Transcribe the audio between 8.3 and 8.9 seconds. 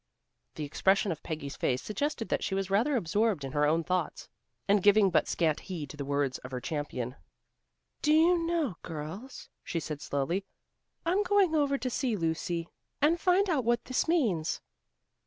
know,